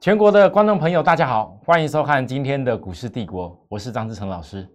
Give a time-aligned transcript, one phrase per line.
[0.00, 4.72] 全国的观众朋友，大家好，欢迎收看今天的股市帝国，我是张志成老师。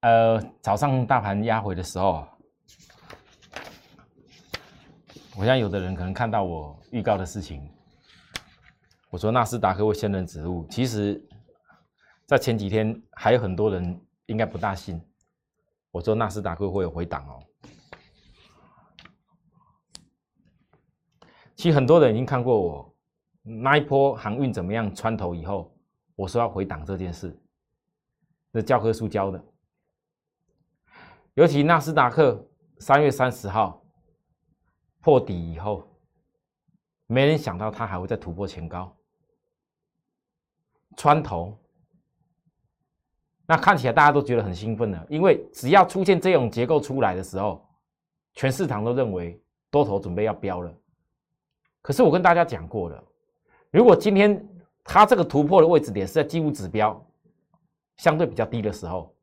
[0.00, 2.26] 呃，早上大盘压回的时候，
[5.36, 7.70] 我想有的人可能看到我预告的事情，
[9.10, 11.24] 我说纳斯达克会先人指路，其实，
[12.26, 15.00] 在前几天还有很多人应该不大信，
[15.92, 17.38] 我说纳斯达克会有回档哦。
[21.54, 22.89] 其实很多人已经看过我。
[23.58, 25.74] 那一波航运怎么样穿头以后，
[26.14, 27.36] 我说要回档这件事，
[28.52, 29.44] 这教科书教的。
[31.34, 33.84] 尤其纳斯达克三月三十号
[35.00, 35.88] 破底以后，
[37.06, 38.96] 没人想到它还会再突破前高，
[40.96, 41.58] 穿头。
[43.46, 47.68] 那看起来大家都觉得很兴奋了，因为只要出现这种结构出来的时候，
[48.34, 50.72] 全市场都认为多头准备要飙了。
[51.82, 53.04] 可是我跟大家讲过了。
[53.70, 54.48] 如果今天
[54.82, 57.04] 它这个突破的位置点是在技术指标
[57.96, 59.14] 相对比较低的时候，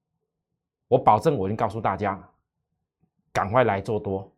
[0.87, 2.17] 我保证我已经告诉大家，
[3.33, 4.31] 赶快来做多。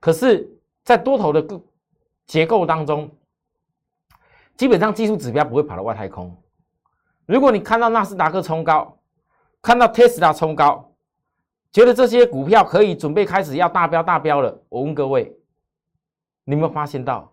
[0.00, 0.50] 可是，
[0.82, 1.60] 在多头的个
[2.26, 3.10] 结构当中，
[4.56, 6.34] 基本上技术指标不会跑到外太空。
[7.26, 8.98] 如果你看到纳斯达克冲高，
[9.60, 10.92] 看到特斯拉冲高，
[11.70, 15.36] 觉得这些股票可以准备开始要大标大标了，我问各位，
[16.44, 17.32] 你有没有发现到？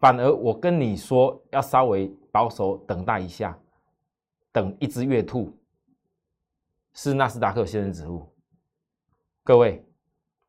[0.00, 3.56] 反而我跟你说，要稍微保守等待一下，
[4.50, 5.54] 等一只月兔，
[6.94, 8.26] 是纳斯达克先生指路。
[9.44, 9.84] 各位，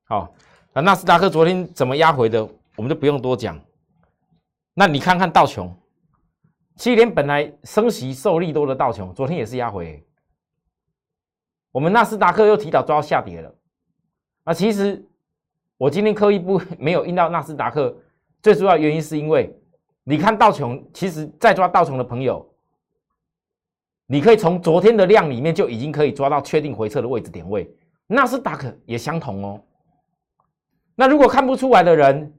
[0.05, 0.33] 好，
[0.71, 2.41] 那纳斯达克昨天怎么压回的，
[2.77, 3.59] 我们就不用多讲。
[4.73, 5.75] 那你看看道琼，
[6.77, 10.01] 七天本来升息受利多的道琼，昨天也是压回。
[11.73, 13.53] 我们纳斯达克又提早抓下跌了。
[14.45, 15.05] 那其实
[15.75, 17.93] 我今天刻意不没有印到纳斯达克。
[18.41, 19.55] 最主要原因是因为，
[20.03, 22.43] 你看道琼，其实在抓道琼的朋友，
[24.07, 27.71] 你可以从昨天的量里面就已经可以抓到确定回撤的位置点位。
[28.07, 29.61] 纳斯达克也相同哦。
[30.95, 32.33] 那如果看不出来的人，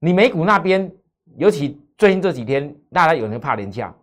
[0.00, 0.92] 你美股那边，
[1.36, 3.94] 尤其最近这几天，大家有人怕廉价，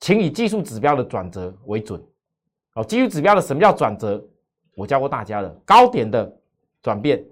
[0.00, 2.02] 请以技术指标的转折为准。
[2.74, 4.22] 哦，技术指标的什么叫转折？
[4.74, 6.34] 我教过大家了，高点的
[6.82, 7.22] 转变，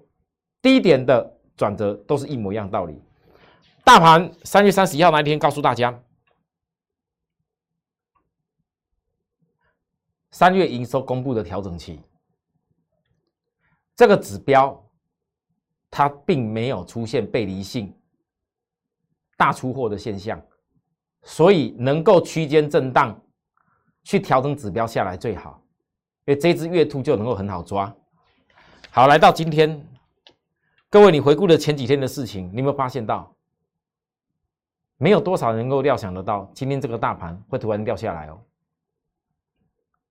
[0.61, 1.33] 低点的。
[1.55, 3.01] 转折都是一模一样的道理。
[3.83, 6.01] 大盘三月三十一号那一天告诉大家，
[10.31, 12.01] 三月营收公布的调整期，
[13.95, 14.89] 这个指标
[15.91, 17.93] 它并没有出现背离性
[19.35, 20.41] 大出货的现象，
[21.23, 23.21] 所以能够区间震荡
[24.03, 25.61] 去调整指标下来最好，
[26.25, 27.93] 因为这只月兔就能够很好抓。
[28.91, 29.85] 好，来到今天。
[30.93, 33.35] 各位，你回顾了前几天的事情，你有没有发现到，
[34.97, 38.39] 没有多少人能够料想得到今天这个大盘会突然掉下来哦。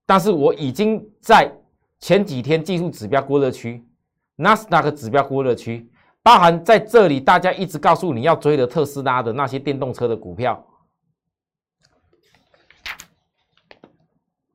[0.04, 1.56] 但是我已经在
[2.00, 3.86] 前几天技术指标过热区、
[4.34, 5.88] 纳斯达克指标过热区，
[6.20, 10.66] 包含在这里大家一直告诉你要追的特斯拉的那些电动车的股票，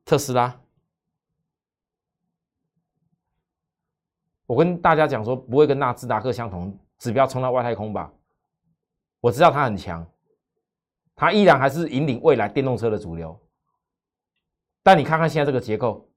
[0.04, 0.60] 特斯拉。
[4.48, 8.10] 我跟大家讲说，不会跟纳斯达克相同，指标冲到外太空吧？
[9.20, 10.10] 我知道它很强，
[11.14, 13.38] 它依然还是引领未来电动车的主流。
[14.82, 16.08] 但你看看现在这个结构，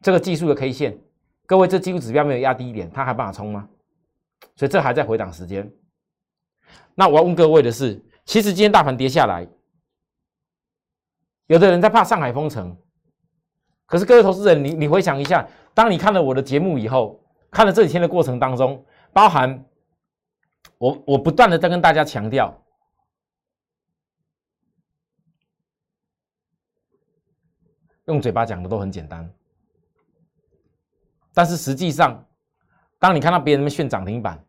[0.00, 0.98] 这个技术的 K 线，
[1.44, 3.68] 各位这技术指标没有压低一点，它还办法冲吗？
[4.54, 5.70] 所以这还在回档时间。
[6.94, 9.46] 那我要问各位的是，其实今天大盘跌下来，
[11.46, 12.74] 有的人在怕上海封城，
[13.86, 15.48] 可是各位投资人，你你回想一下。
[15.72, 19.64] 当你看了我的节目以后，看了这几天的过程当中，包含
[20.78, 22.52] 我我不断的在跟大家强调，
[28.06, 29.30] 用嘴巴讲的都很简单，
[31.32, 32.26] 但是实际上，
[32.98, 34.42] 当你看到别人们炫涨停板，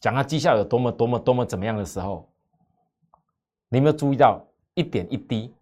[0.00, 2.28] 讲他绩效有多么多么多么怎么样的时候，
[3.68, 4.44] 你有没有注意到
[4.74, 5.54] 一点一滴，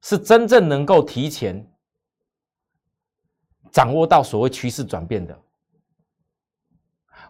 [0.00, 1.68] 是真正能够提前。
[3.74, 5.36] 掌握到所谓趋势转变的，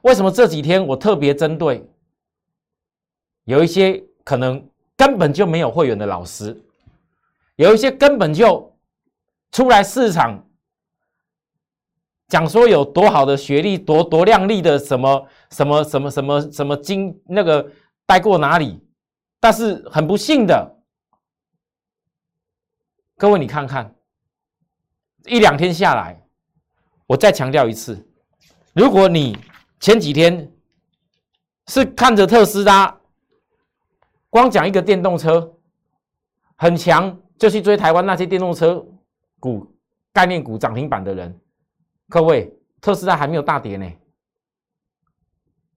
[0.03, 1.89] 为什么这几天我特别针对
[3.45, 4.63] 有一些可能
[4.95, 6.55] 根本就没有会员的老师，
[7.57, 8.71] 有一些根本就
[9.53, 10.47] 出来市场
[12.29, 17.67] 讲说有多好的学历，多多靓丽的什么什么什么什么什么经那个
[18.05, 18.79] 待过哪里，
[19.41, 20.77] 但是很不幸的，
[23.17, 23.95] 各位你看看
[25.25, 26.21] 一两天下来。
[27.07, 28.07] 我再强调一次，
[28.73, 29.37] 如果你
[29.79, 30.51] 前几天
[31.67, 32.99] 是看着特斯拉
[34.31, 35.55] 光讲一个电动车
[36.57, 38.85] 很强，就去追台湾那些电动车
[39.39, 39.67] 股、
[40.13, 41.39] 概念股涨停板的人。
[42.09, 43.87] 各位，特斯拉还没有大跌呢。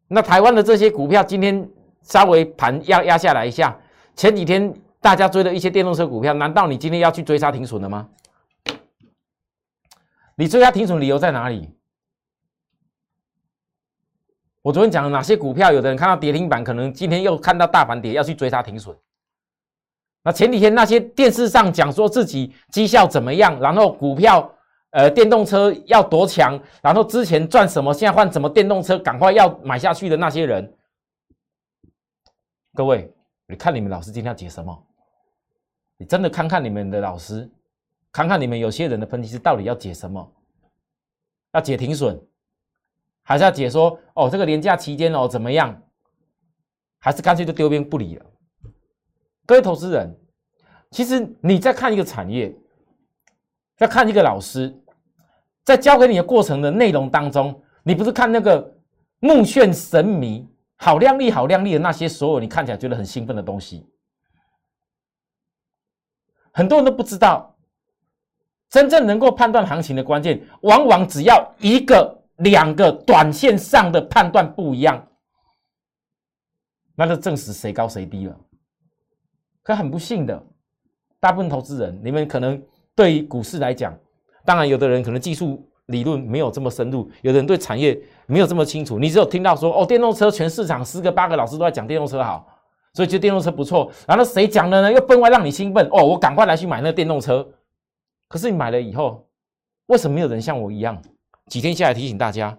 [0.08, 1.70] 那台湾的这些股票今天
[2.02, 3.78] 稍微盘压压下来一下，
[4.16, 8.08] 前几天大家追的一些电动车股票，难道你今天要去追杀停损了吗？
[10.40, 11.68] 你追杀停损理由在哪里？
[14.62, 15.72] 我昨天讲了哪些股票？
[15.72, 18.96] 有的人看到跌停板，可能今天又看到大盘跌，要去追杀停损。
[20.22, 24.54] 那前几天那些电视上讲说自己绩效怎么样，然后股票。
[24.92, 26.60] 呃，电动车要多强？
[26.82, 28.98] 然后之前赚什么，现在换什么电动车？
[28.98, 30.74] 赶快要买下去的那些人，
[32.74, 33.14] 各位，
[33.48, 34.88] 你看你们老师今天要解什么？
[35.98, 37.48] 你真的看看你们的老师，
[38.18, 40.28] 看看你们有些人的分析师到底要解什么？
[41.54, 42.20] 要解停损，
[43.22, 45.80] 还是要解说哦，这个年假期间哦怎么样？
[46.98, 48.26] 还是干脆就丢边不理了？
[49.46, 50.20] 各位投资人，
[50.90, 52.58] 其实你在看一个产业，
[53.76, 54.76] 在看一个老师。
[55.64, 58.76] 在教给你的过程的内容当中，你不是看那个
[59.20, 63.88] 目眩神迷、好亮丽、好亮丽的那些所有你看起来觉得很兴奋的东西，
[66.52, 67.56] 很多人都不知道，
[68.70, 75.08] 真正能够判断行情的关键，往往只要一个、两个短线上的判断不一样，
[76.96, 78.36] 那就证实谁高谁低了。
[79.64, 80.42] 可很不幸的，
[81.20, 82.62] 大部分投资人，你们可能
[82.96, 83.98] 对于股市来讲。
[84.46, 88.98] 当然，有的人可能技术理论没有这么深入，有的人对产业没有这么清楚。
[88.98, 92.48] 你只有听到说，哦，电动车全市场十个八个老师都在讲电动车好，
[92.94, 93.92] 所以觉得电动车不错。
[94.08, 94.92] 然后谁讲的呢？
[94.92, 97.46] 又分外让你兴奋哦，我赶快来去买那个电动车。
[98.28, 99.30] 可是你买了以后，
[99.86, 101.02] 为什么没有人像我一样，
[101.48, 102.58] 几天下来提醒大家？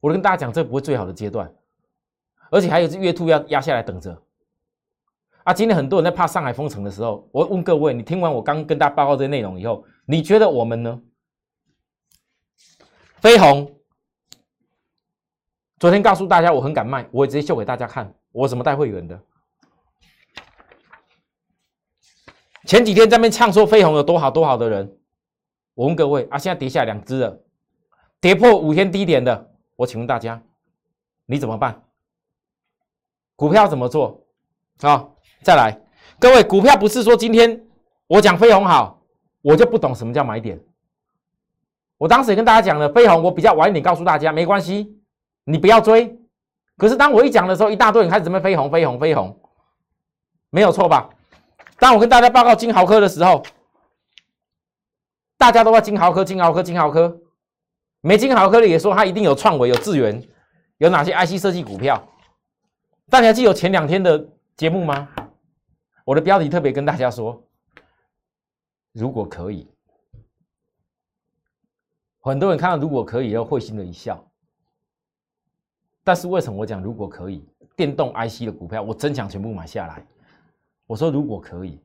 [0.00, 1.52] 我跟大家讲，这不会最好的阶段，
[2.50, 4.22] 而且还有只月兔要压下来等着。
[5.42, 11.02] 啊，今天很多人在怕上海封城的时候，我问各位，你听完我刚跟大家报告这些内容以后，你觉得我们呢？
[13.20, 13.74] 飞鸿
[15.78, 19.20] 昨天告诉大家我很敢卖，我直接秀给大家看，我怎么带会员的。
[22.66, 24.98] 前几天在那边唱说飞鸿有多好多好的人，
[25.74, 27.40] 我问各位啊，现在跌下两只了，
[28.20, 30.42] 跌破五天低点的，我请问大家，
[31.26, 31.80] 你怎么办？
[33.36, 34.26] 股票怎么做？
[34.80, 35.08] 啊？
[35.42, 35.80] 再来，
[36.18, 37.64] 各位，股票不是说今天
[38.08, 39.00] 我讲飞鸿好，
[39.42, 40.60] 我就不懂什么叫买点。
[41.98, 45.00] 我当时也跟大家讲了，飞鸿我比较晚一点告诉大家，没关系，
[45.44, 46.18] 你不要追。
[46.76, 49.40] 可是当我一讲的时候，一大堆人开始准备飞鸿，飞鸿，飞鸿，
[50.50, 51.08] 没有错吧？
[51.78, 53.44] 当我跟大家报告金豪科的时候，
[55.36, 57.20] 大家都在金豪科，金豪科，金豪科，
[58.00, 60.26] 没金豪科的也说他一定有创维，有智源，
[60.78, 62.02] 有哪些 IC 设计股票？
[63.10, 64.26] 大家记得前两天的
[64.56, 65.08] 节目吗？
[66.04, 67.42] 我的标题特别跟大家说，
[68.92, 69.68] 如果可以，
[72.20, 74.24] 很多人看到如果可以，要会心的一笑。
[76.02, 77.44] 但是为什么我讲如果可以，
[77.76, 80.06] 电动 IC 的股票我真想全部买下来？
[80.86, 81.80] 我说如果可以，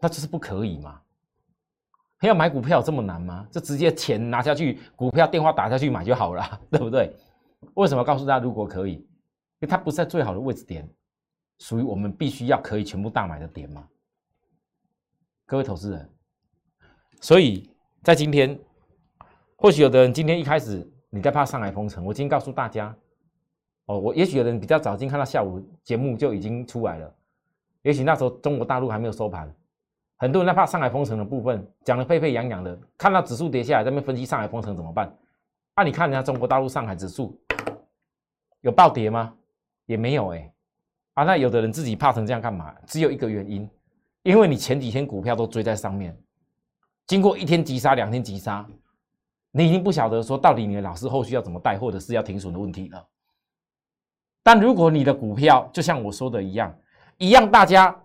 [0.00, 1.00] 那就是不可以嘛？
[2.22, 3.46] 要买股票这么难吗？
[3.50, 7.14] 就直接钱拿下去，股票电话打下去买就好了， 对不对？
[7.74, 8.94] 为什么告诉大家如果可以？
[8.94, 10.88] 因为它不是在最好的位置点。
[11.60, 13.86] 属于我们必须要可以全部大买的点吗？
[15.46, 16.10] 各位投资人，
[17.20, 17.70] 所以
[18.02, 18.58] 在今天，
[19.54, 22.94] 或许有的人今天一开始你在怕上海封城，我今天告诉大家，
[23.86, 27.14] 哦，我也许有人比较早，今天看到下午节目就已经出来了，
[27.84, 29.54] 也许那时候中国大陆还没有收盘，
[30.16, 35.14] 很多人在怕上海封城的部分讲的沸沸扬扬的，看到指数跌下来，在那边分析上海封城怎么办？
[35.74, 37.38] 啊，你看人家中国大陆上海指数
[38.62, 39.34] 有暴跌吗？
[39.86, 40.50] 也没有哎。
[41.12, 42.74] 啊，那有的人自己怕成这样干嘛？
[42.86, 43.68] 只有一个原因，
[44.22, 46.16] 因为你前几天股票都追在上面，
[47.06, 48.66] 经过一天急杀、两天急杀，
[49.50, 53.06] 你已经不晓得说到底你的老师后续要怎么带，或者是要停损的问题了。
[54.42, 56.74] 但如果你的股票就像我说的一样，
[57.18, 58.04] 一样大家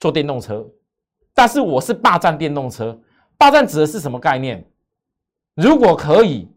[0.00, 0.66] 做电动车，
[1.34, 3.00] 但是我是霸占电动车，
[3.36, 4.64] 霸占指的是什么概念？
[5.54, 6.48] 如果可以，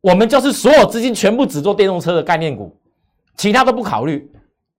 [0.00, 2.76] 我们就是所有资金全部只做电动车的概念股。
[3.36, 4.30] 其他都不考虑，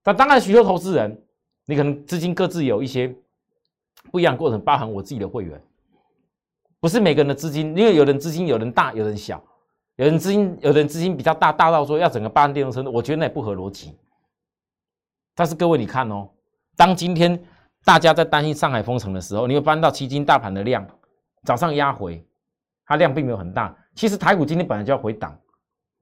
[0.02, 1.22] 那当然，许多投资人，
[1.66, 3.14] 你可能资金各自有一些
[4.14, 5.62] 不一样过程，包含我自己的会员，
[6.80, 9.44] 不是每个人的资金，因为有人资金有人大，有人小，
[9.98, 13.94] 有人资金有人资金比较大，大到说要整个霸占电动车，我觉得那也不合逻辑。
[15.36, 16.30] 但是各位你看哦，
[16.78, 17.40] 当今天
[17.84, 20.88] 大家在担心上海封城的时候，你会翻到基金大盘的量，
[21.44, 22.26] 早上压回，
[22.86, 25.38] 它量并没有很大，其实台股今天本来就要回档。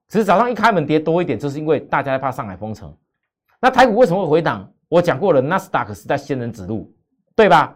[0.10, 2.96] 只是早上一开门跌多一点，就是因为大家怕上海封城。
[3.60, 4.70] 那台股为什么会回档？
[4.90, 6.94] 我讲过了，纳斯达克是在仙人指路，
[7.36, 7.76] 对吧？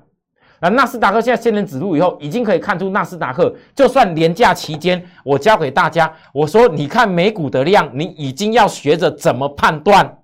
[0.60, 10.20] 那纳斯达克现在仙人指路以后，已经可以看出纳斯达克就算廉价期间，我教给大家，我说你看美股的量，你已经要学着怎么判断，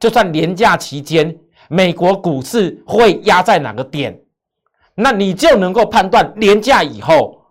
[0.00, 4.22] 就算廉价期间，美国股市会压在哪个点，
[4.94, 7.44] 那你就能够判断廉价以后，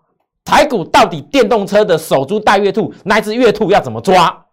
[0.44, 4.46] 台股到底电动车的守株待月兔，那只月兔要怎么抓，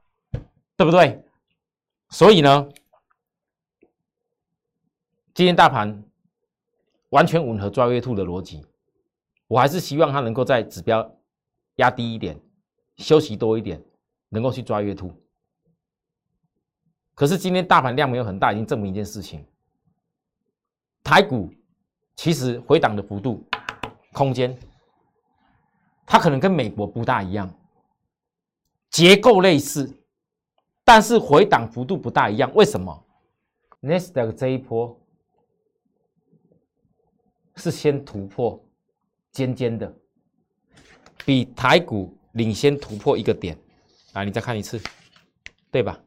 [0.77, 1.23] 对不对？
[2.11, 2.69] 所以呢，
[5.35, 6.03] 今天大盘。
[7.11, 8.65] 完全吻合抓月兔的逻辑，
[9.49, 11.13] 我还是希望它能够在指标
[11.75, 12.41] 压低一点，
[12.99, 13.83] 休息多一点，
[14.29, 15.13] 能够去抓月兔。
[17.21, 19.45] 可是今天大盘量没有很大，已经证明一件事情：
[21.05, 21.53] 台股
[22.17, 23.47] 其实回档的幅度、
[24.15, 24.59] 空间，
[26.07, 27.55] 它可能跟美国不大一样，
[28.89, 29.95] 结构类似，
[30.83, 32.51] 但是回档幅度不大一样。
[32.55, 33.05] 为什么
[33.81, 34.99] n e s t 这一波？
[37.57, 38.59] 是先突破
[39.31, 39.95] 尖尖的，
[41.27, 43.59] 比台股领先突破一个点，
[44.15, 44.81] 啊，你再看一次，
[45.71, 46.01] 对吧？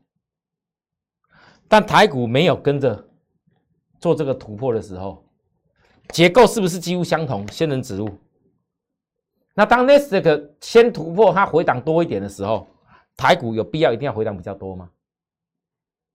[1.74, 3.04] 但台股没有跟着
[4.00, 5.26] 做这个突破的时候，
[6.10, 7.52] 结构是不是几乎相同？
[7.52, 8.12] 仙人指路。
[9.56, 12.68] 那当 n e s t 这个先突破，它回档多一点的时候，
[13.18, 14.88] 台股有必要一定要回档比较多吗？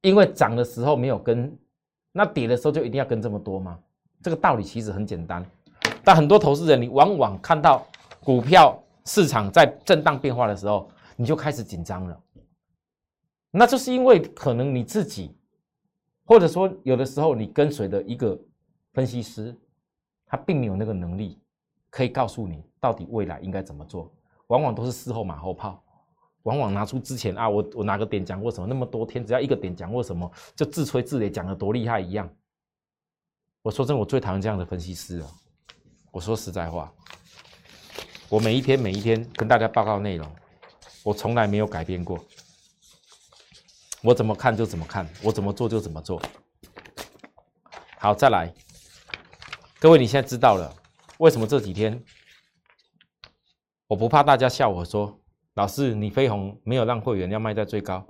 [0.02, 1.52] 因为涨的时候没有跟，
[2.12, 3.76] 那跌的时候就一定要跟这么多吗？
[4.22, 5.44] 这个道理其实很简单，
[6.04, 7.84] 但很多投资人，你往往看到
[8.22, 12.16] 股票市场在震荡变化的时候，你就开始紧张了。
[13.50, 15.36] 那就是因为可能你自己，
[16.28, 18.38] 或者说有的时候你跟随的一个
[18.92, 19.56] 分析师，
[20.26, 21.38] 他并没有那个能力
[21.88, 24.12] 可以告诉你到底未来应该怎么做，
[24.48, 25.82] 往往都是事后马后炮，
[26.42, 32.28] 往往拿出之前啊，我我哪个点讲过什么，那么多天只要一个点讲过什么，就自吹自擂讲的多厉害一样。
[33.62, 35.30] 我说真，我最讨厌这样的分析师了。
[36.10, 36.92] 我说实在话，
[38.28, 40.30] 我每一天每一天跟大家报告内容，
[41.02, 42.22] 我从来没有改变过。
[44.02, 46.22] 我怎么看就怎么看，我怎么做就怎么做。
[47.98, 48.52] 好，再来，
[49.80, 50.72] 各位，你现在知道了
[51.18, 52.00] 为什么这几天
[53.88, 55.18] 我不怕大家笑我说，
[55.54, 58.06] 老师你飞鸿没有让会员要卖在最高，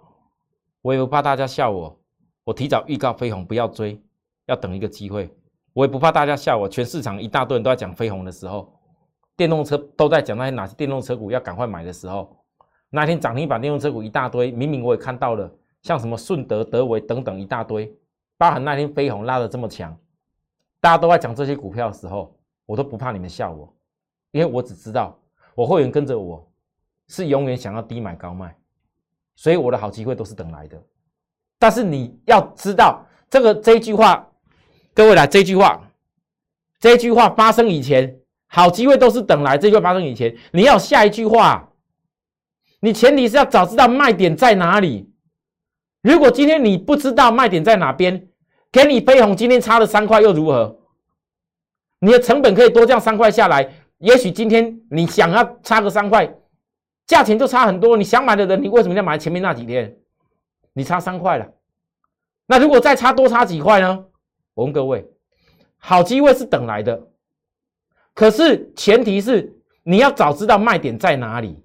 [0.82, 1.98] 我也不怕大家笑我，
[2.44, 3.98] 我提早预告飞鸿不要追，
[4.44, 5.34] 要等一个机会。
[5.72, 8.78] 我也不怕大家笑我，全市场一大堆人都在讲飞鸿的时候，
[9.36, 12.44] 电动车都在讲那些哪些电动车股要赶快买的时候，
[12.90, 15.50] 那天涨停板电动车股一大堆，明明我也看到了，
[15.82, 17.92] 像什么顺德、德维等等一大堆，
[18.36, 19.96] 包含那天飞鸿拉的这么强，
[20.80, 22.34] 大家都在讲这些股票的时候，
[22.66, 23.72] 我都不怕你们笑我，
[24.32, 25.18] 因为我只知道
[25.54, 26.46] 我会员跟着我
[27.08, 28.56] 是永远想要低买高卖，
[29.36, 30.82] 所以我的好机会都是等来的。
[31.58, 34.24] 但是你要知道这个这一句话。
[34.94, 35.80] 各位来这句话，
[36.80, 38.18] 这句话发生以前，
[38.48, 39.56] 好机会都是等来。
[39.56, 41.70] 这句话发生以前，你要下一句话，
[42.80, 45.07] 你前提是要早知道卖点在哪里。
[46.02, 48.28] 如果今天你不知道卖点在哪边，
[48.70, 50.78] 给你飞鸿今天差了三块又如何？
[52.00, 56.32] 你的成本可以多降三块下来，也许今天你想要差个三块，
[57.06, 57.96] 价钱就差很多。
[57.96, 59.96] 你想买的人，你为什么要买前面那几天？
[60.72, 61.48] 你差三块了，
[62.46, 64.04] 那如果再差多差几块呢？
[64.54, 65.04] 我问各位，
[65.78, 67.08] 好机会是等来的，
[68.14, 69.52] 可是前提是
[69.82, 71.60] 你要早知道卖点在哪里。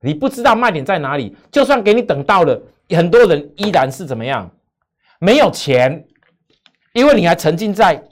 [0.00, 4.50] 你不知道卖点在哪里，就算给你等到了，很多人依然是怎么样？
[5.20, 6.06] 没有钱，
[6.92, 8.02] 因为你还沉浸在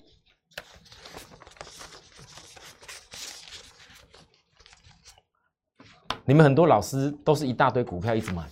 [6.24, 8.48] 你们很多老师都是一大堆股票一直买，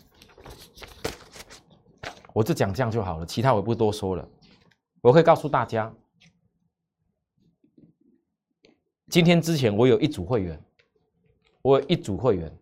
[2.35, 4.29] 我就讲这样就好了，其他我不多说了。
[5.01, 5.91] 我会告诉大家，
[9.09, 10.63] 今天之前我有一组会员，
[11.63, 12.55] 我有一组会员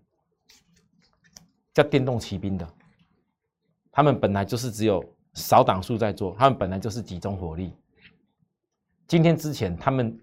[1.75, 2.75] 叫电动骑兵的，
[3.99, 7.75] 他们本来就是只有少档数在做，他们本来就是集中火力。
[9.09, 10.17] 今天之前他们，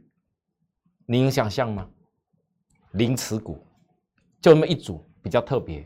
[1.05, 1.85] 你能想象吗？
[2.93, 3.61] 零持股，
[4.39, 5.85] 就那么一组比较特别。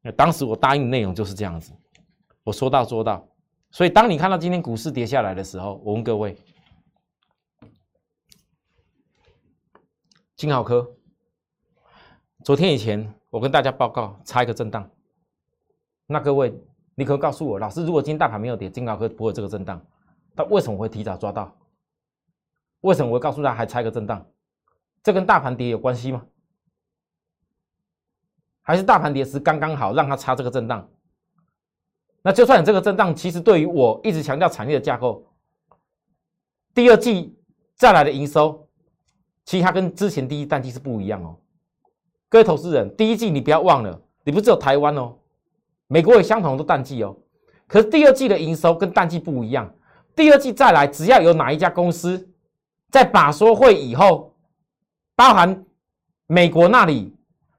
[0.00, 1.72] 那当时我答应的内容就是这样子，
[2.44, 3.28] 我说到做到。
[3.72, 6.36] 所以，当你看到今天股市跌下来的时候，我问各位：
[10.36, 10.88] 金豪科，
[12.44, 14.88] 昨天以前我跟大家报告差一个震荡，
[16.06, 16.54] 那各位，
[16.98, 19.80] 你可告诉我，老师，如果今天大盘没有跌，金豪科不会这个震荡，
[20.34, 21.56] 它为什么会提早抓到？
[22.80, 24.26] 为什么我会告诉大家还差一个震荡？
[25.04, 26.26] 这跟大盘跌有关系吗？
[28.62, 30.90] 还是大盘跌时刚刚好让它插这个震荡？
[32.20, 35.24] 那就算你这个震荡，其实对于我一直强调产业的架构，
[36.74, 37.38] 第二季
[37.76, 38.68] 再来的营收，
[39.44, 41.38] 其实它跟之前第一淡季是不一样哦。
[42.28, 45.16] 各位投资人，第一季你不要忘了，你不只有台湾哦，
[45.88, 47.16] 美国也相同的淡季哦。
[47.66, 49.70] 可是第二季的营收跟淡季不一样，
[50.14, 52.28] 第二季再来，只要有哪一家公司
[52.90, 54.34] 在把说会以后，
[55.16, 55.64] 包含
[56.26, 57.14] 美国那里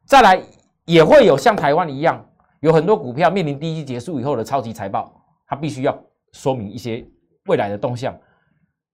[0.06, 0.42] 再来，
[0.86, 2.26] 也会有像台湾一样。
[2.62, 5.98] 有很多股票面临第一季结束以后的超级财报，它必须要
[6.34, 7.06] 说明一些
[7.46, 8.14] 未来的动向。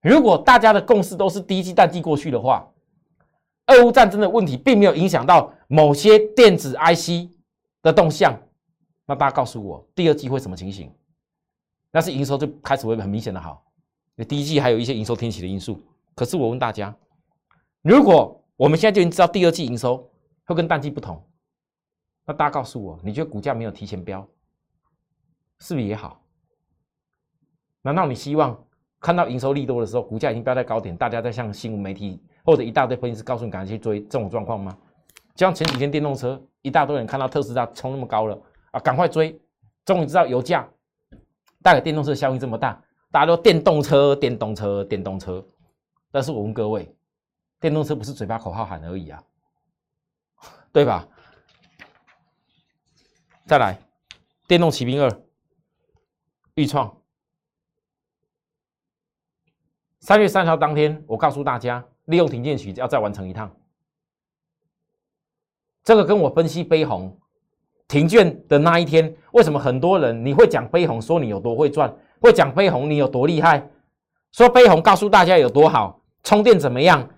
[0.02, 2.64] 如果大家的共识都是第一季淡季过去的话，
[3.66, 7.28] 俄乌战争的问题并没有影响到某些电子 IC
[7.82, 8.38] 的动向，
[9.06, 10.92] 那大家告诉我，第二季会什么情形？
[11.92, 13.64] 那是营收就开始会很明显的好。
[14.28, 15.80] 第一季还有一些营收天启的因素，
[16.14, 16.94] 可是我问大家，
[17.82, 20.10] 如果我们现在就已经知道第二季营收
[20.44, 21.22] 会跟淡季不同？
[22.24, 24.26] 那大家告诉我，你觉得股价没有提前标，
[25.60, 26.20] 是不是也好？
[27.82, 28.58] 难道你希望
[28.98, 34.76] 看到营收利多的时候，股价已经标在高点，大家在向新闻媒体或者一大堆分析师告诉你赶快去追这种状况吗？
[35.34, 38.36] 就像前几天电动车，一大堆人看到特斯拉冲那么高了
[38.76, 39.40] 啊，赶快追！
[39.86, 40.68] 终于知道油价
[41.62, 42.78] 带给电动车效应这么大，
[43.10, 45.42] 大家都电动车、电动车、电动车。
[46.10, 46.94] 但是我问各位，
[47.58, 49.22] 电动车不是嘴巴口号喊而已啊，
[50.72, 51.08] 对吧？
[53.46, 53.80] 再来，
[54.46, 55.22] 电动骑兵二，
[56.56, 56.94] 预创。
[60.00, 63.56] 三月三号当天，我告诉大家，利用停电曲要再完成一趟。
[65.82, 67.18] 这个跟我分析飞鸿
[67.88, 73.68] 停券的那一天，为什么很多人你会讲飞鸿，说你有多会赚，会讲飞鸿你有多厉害，
[74.32, 77.08] 说飞鸿告诉大家有多好，充电怎么样，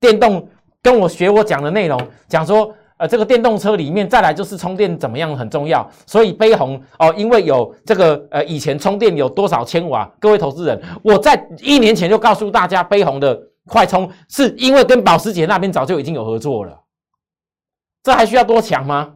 [0.00, 0.48] 电动
[0.82, 2.74] 跟我学我讲的内容，讲说。
[3.00, 10.12] 呃，这个电动车里面再来就是充电怎么样很重要，所以飞鸿哦，因为有这个呃，以前充电有多少千瓦？
[10.18, 16.76] 各位投资人，我在一年前就告诉大家，飞鸿的快充是因为跟保时捷那边早就已经有合作了，
[18.02, 19.14] 这还需要多强吗？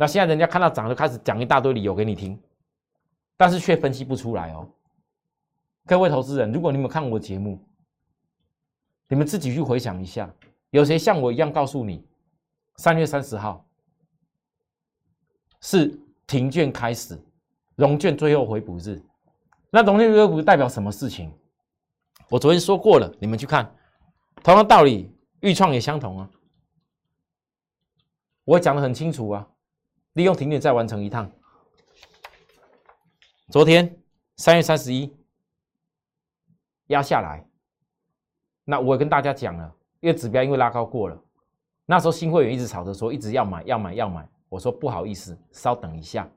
[0.00, 2.40] 那现在人家看到涨就开始讲一大堆理由给你听，
[3.36, 4.68] 但是却分析不出来哦。
[5.84, 7.60] 各位投资人，如果你们看我节目，
[9.08, 10.32] 你们自己去回想一下，
[10.70, 12.06] 有谁像我一样告诉你？
[12.76, 13.66] 三月三十号
[15.60, 17.20] 是停券开始，
[17.74, 19.02] 融券最后回补日。
[19.68, 21.32] 那融券回补代表什么事情？
[22.28, 23.74] 我昨天说过了，你们去看，
[24.44, 26.30] 同样道理，预创也相同啊。
[28.44, 29.48] 我讲的很清楚啊，
[30.18, 31.30] 利用停券再完成一趟。
[33.50, 34.02] 昨天
[34.36, 35.16] 三月三十一
[36.88, 37.46] 压下来，
[38.64, 41.16] 那我也跟大家讲了，因为指标因为拉高过了。
[41.86, 44.28] 那时候新会员一直吵着说，一直要买，要买，要买。
[44.48, 46.28] 我说不好意思，稍等一下，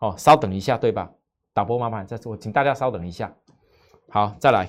[0.00, 1.08] 哦，稍等一下，对吧？
[1.54, 3.32] 导播麻烦再说，请大家稍等一下。
[4.08, 4.68] 好，再来，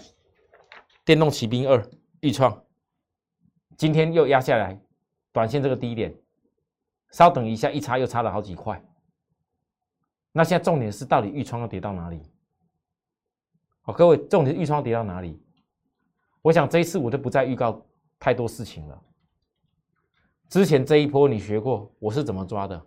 [1.04, 1.84] 电动骑兵二
[2.20, 2.64] 预创，
[3.78, 4.80] 今天又压下来，
[5.32, 6.16] 短线这个低点，
[7.12, 8.84] 稍等一下，一差又差了好几块。
[10.32, 12.22] 那现在重点是，到底预创要跌到哪里？
[13.82, 15.42] 好，各位，重点是预创要跌到哪里？
[16.42, 17.84] 我想这一次我就不再预告
[18.20, 19.04] 太多事情了。
[20.50, 22.86] 之前这一波你学过我是怎么抓的？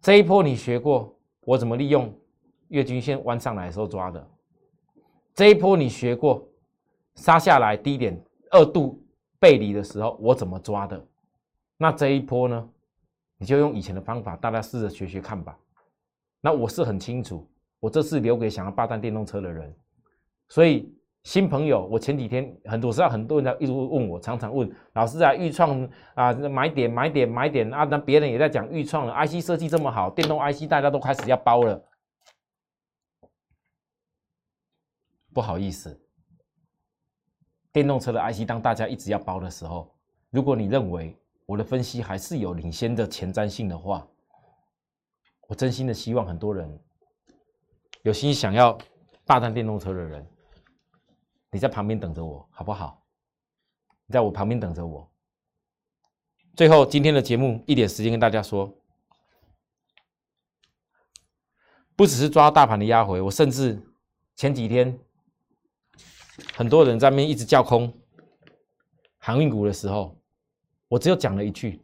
[0.00, 2.14] 这一波你学过我怎么利用
[2.68, 4.30] 月均线弯上来的时候抓的？
[5.34, 6.48] 这一波你学过
[7.16, 8.18] 杀下来低点
[8.52, 9.02] 二度
[9.38, 11.06] 背离的时候我怎么抓的？
[11.76, 12.68] 那这一波呢？
[13.38, 15.58] 你就用以前的方法，大家试着学学看吧。
[16.40, 17.48] 那我是很清楚，
[17.80, 19.74] 我这次留给想要霸占电动车的人，
[20.48, 20.92] 所以。
[21.26, 25.82] 新朋友，我前几天很多，时候很多人在一直问我，常常问老师啊，预创
[26.14, 31.84] 啊，买点买点买点啊，那别人也在讲预创了，IC 设计这么好，电动 IC 大家都开始要包了，
[35.34, 36.00] 不好意思，
[37.72, 39.92] 电动车的 IC 当大家一直要包的时候，
[40.30, 44.06] 如果你认为我的分析还是有领先的前瞻性的话，
[45.46, 46.78] 我真心的希望很多人
[48.02, 48.76] 有心想要
[49.24, 50.26] 霸占电动车的人。
[51.52, 53.06] 你在旁边等着我，好不好？
[54.06, 55.08] 你在我旁边等着我。
[56.56, 58.76] 最后，今天的节目一点时间跟大家说，
[61.94, 63.80] 不只是抓大盘的压回，我甚至
[64.34, 64.98] 前几天
[66.54, 67.92] 很多人在那边一直叫空
[69.18, 70.15] 航运股的时候，
[70.88, 71.82] 我只有讲了一句：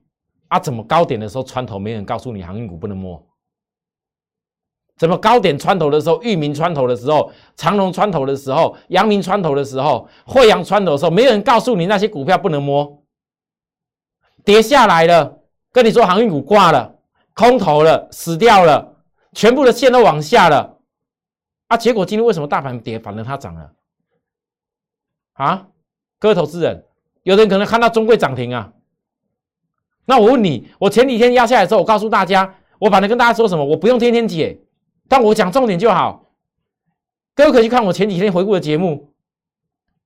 [0.49, 3.25] 啊，怎么高点的时候穿头，没人告诉你航运股不能摸。
[4.97, 13.03] 怎么高点穿头的时候，域名穿头的时候，长隆穿头的时候，阳明穿头的时候，惠阳穿头的时候，没有人告诉你那些股票不能摸。
[14.45, 15.41] 跌下来了，
[15.73, 16.99] 跟你说航运股挂了，
[17.35, 18.97] 空头了，死掉了，
[19.33, 20.79] 全部的线都往下了，
[21.69, 23.73] 啊，结果今天为什么大盘跌，反而它涨了？
[25.33, 25.69] 啊，
[26.19, 26.85] 各位投资人，
[27.23, 28.73] 有人可能看到中贵涨停啊，
[30.05, 34.59] 那我问你，我前几天压下来之后，我告诉大家，我反正跟大家说什么，我不用天天解，
[35.09, 36.31] 但我讲重点就好。
[37.35, 39.09] 各位可以去看我前几天回顾的节目，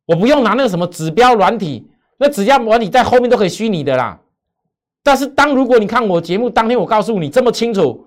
[0.06, 4.20] 我不用拿那个什么指标软体，那指标软体在后面都可以虚拟的啦。
[5.02, 8.06] 但是当如果你看我节目当天，我告诉你这么清楚，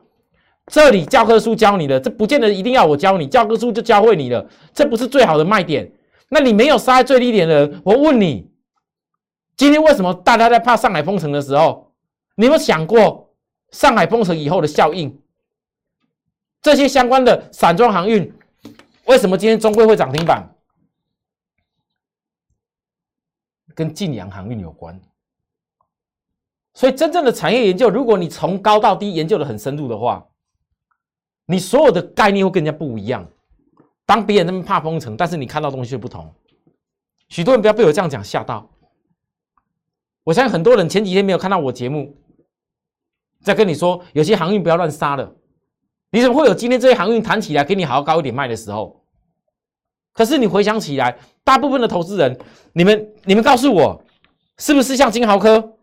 [0.67, 5.91] 这里教科书教你的，这不见得一定要我教你，教科书就教会你了，这不是最好的卖点。
[6.29, 8.47] 那你没有杀在最低点的人，我问你，
[9.59, 11.91] 今天为什么大家在怕上海封城的时候，
[12.35, 13.29] 你有没有想过
[13.71, 15.21] 上海封城以后的效应？
[16.61, 18.33] 这些相关的散装航运。
[19.03, 20.55] 为什么今天中贵会涨停板？
[23.75, 24.97] 跟晋阳航运有关。
[26.73, 30.25] 所以真正的产业研究，如果你从高到低研究的很深入的话，
[31.45, 33.29] 你所有的概念会跟人家不一样。
[34.05, 36.33] 当别人那么怕封城，但是你看到东西就不同。
[37.27, 38.65] 许多人不要被我这样讲吓到。
[40.29, 42.15] 我相信很多人前几天没有看到我节目，
[43.41, 45.33] 在跟你说有些航运不要乱杀了。
[46.11, 49.03] 你怎么会有今天这些航运弹起来，给你好好高一点卖的时候？
[50.13, 52.39] 可是你回想起来，大部分的投资人，
[52.73, 54.03] 你们你们告诉我，
[54.59, 55.77] 是不是像金豪科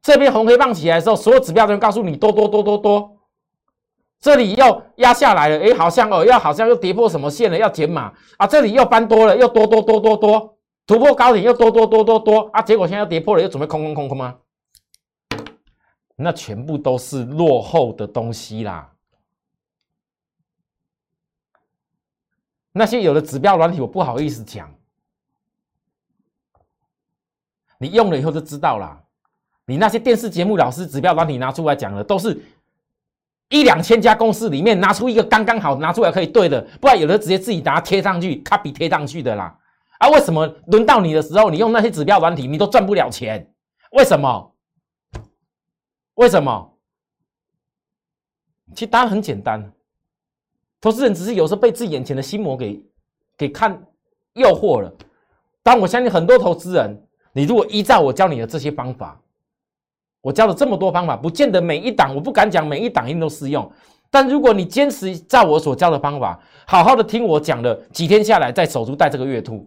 [0.00, 3.18] 这边红黑棒起来的时候，所有指标的人告诉你多多多多多，
[4.20, 10.55] 这里要压下来了，哎，好像哦，要好像又跌破什么线了，要减码啊，这里又翻多了，又多多多多多
[10.86, 14.38] 突破高点又多多多多多啊，结果现在要跌破了，又准备空空空空吗？
[16.14, 18.92] 那全部都是落后的东西啦。
[22.72, 24.72] 那些有的指标软体，我不好意思讲，
[27.78, 29.02] 你用了以后就知道了。
[29.64, 32.40] 你那些电视节目老师指标软体拿出来讲的，都是
[33.48, 39.58] 一两千家公司里面拿出一个刚刚好拿出来可以对的，不然有的直接自己拿贴上去，copy 贴上去的啦。
[39.98, 43.50] 啊，为什么轮到你的时候，你用那些指标软体，你都赚不了钱？
[43.92, 44.52] 为什么？
[46.14, 46.72] 为什么？
[48.74, 49.72] 其实答案很简单。
[50.80, 52.84] 投资人只是有时候被自己眼前的心魔给
[53.36, 53.82] 给看
[54.34, 54.92] 诱惑了，
[55.62, 59.20] 但我相信很多投资人，你如果依照我教你的这些方法，
[60.20, 63.70] 我教了这么多方法，不见得每一档，我不敢讲每一档一定都适用。
[64.10, 69.66] 但如果你坚持照我所教的方法，好好的听我讲的，几天下来再守住带这个月兔，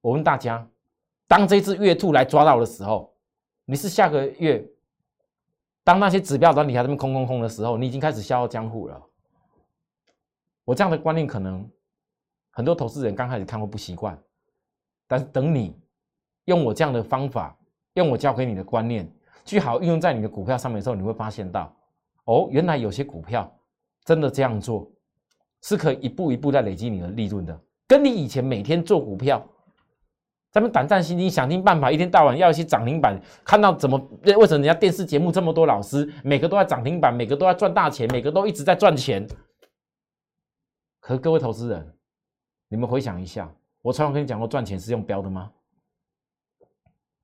[0.00, 0.66] 我问大家，
[1.26, 3.12] 当这只月兔来抓到的时候，
[3.64, 4.64] 你是下个月，
[5.84, 9.02] 当那些指标端底下这边空空空的时候，你已经开始笑傲江湖了。
[10.64, 11.68] 我这样的观念可能
[12.50, 14.18] 很多投资人刚开始看会不习惯，
[15.06, 15.74] 但是等你
[16.44, 17.56] 用我这样的方法，
[17.94, 19.10] 用我教给你的观念，
[19.44, 21.74] 去好运用在你的股票上面的时候，你会发现到，
[22.24, 23.50] 哦，原来有些股票
[24.04, 24.90] 真的这样做
[25.62, 29.44] 是可以一步一步在累积你的利润的，跟你以前每天做股票，
[30.50, 39.26] 咱们胆战心惊，想尽办法，一天到晚要一些涨停板，看到怎么为什么人家电视节目这么多老师，每个都在涨停板，每个都在赚大钱，每个都一直在赚钱。
[41.00, 41.94] 可各位投资人，
[42.68, 45.50] 你们回想一下，我常常跟你讲过，赚钱是用标的吗？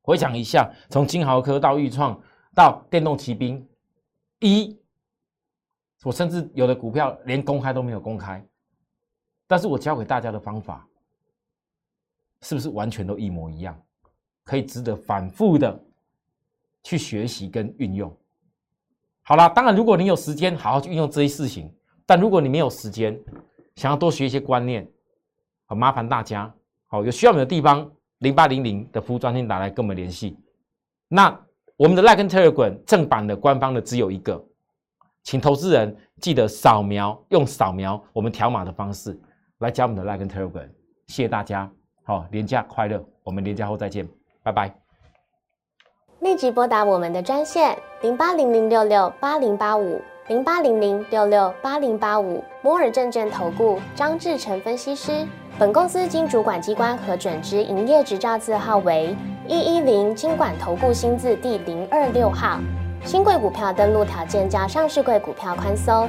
[0.03, 2.21] 回想一下，从金豪科到裕创
[2.55, 3.67] 到电动骑兵
[4.41, 4.79] 一，
[6.03, 8.47] 我甚至有的股票连公开都没有公开，
[9.47, 10.87] 但是我教给大家的方法，
[12.45, 13.77] 是不是完全都一模一样？
[14.45, 15.83] 可以值得反复的
[16.83, 18.15] 去学习跟运用。
[19.23, 23.19] 好了，当然如果你有时间好好去运用这些事情，但如果你没有时间，
[23.77, 24.87] 想要多学一些观念，
[25.65, 26.55] 好麻烦大家，
[26.87, 30.39] 好有需要我们的地方，零八零零的服务专线打来跟我们联系。
[31.09, 31.35] 那
[31.77, 34.45] 我们的 Like 跟 Telegram 正版的官方的只有一个，
[35.23, 39.19] 请投资人记得扫描，用扫描我们条码的方式
[39.59, 40.69] 来加我们的 Like 跟 Telegram。
[41.07, 41.73] 谢谢大家，
[42.05, 44.07] 好，廉价快乐，我们廉价后再见，
[44.43, 44.73] 拜拜。
[46.21, 50.01] 立即拨打我们的专线零八零零六六八零八五。
[50.29, 55.27] 零八零零六六八零八五摩尔证券投顾张志成分析师。
[55.59, 59.15] 本公司经主管机关核准之营业执照字号为
[59.47, 62.59] 一一零金管投顾新字第零二六号。
[63.05, 66.09] 新贵股票登录条件较上市贵股票宽松，